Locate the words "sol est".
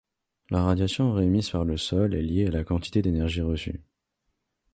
1.77-2.23